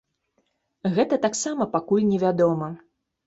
Гэта 0.95 1.19
таксама 1.27 1.67
пакуль 1.75 2.09
невядома. 2.13 2.71